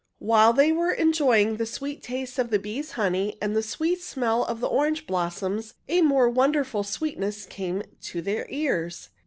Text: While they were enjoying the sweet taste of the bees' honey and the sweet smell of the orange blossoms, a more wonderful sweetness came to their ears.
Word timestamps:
While 0.17 0.51
they 0.53 0.71
were 0.71 0.91
enjoying 0.91 1.57
the 1.57 1.67
sweet 1.67 2.01
taste 2.01 2.39
of 2.39 2.49
the 2.49 2.57
bees' 2.57 2.93
honey 2.93 3.37
and 3.39 3.55
the 3.55 3.61
sweet 3.61 4.01
smell 4.01 4.43
of 4.45 4.59
the 4.59 4.65
orange 4.67 5.05
blossoms, 5.05 5.75
a 5.87 6.01
more 6.01 6.27
wonderful 6.27 6.83
sweetness 6.83 7.45
came 7.45 7.83
to 8.01 8.19
their 8.23 8.47
ears. 8.49 9.09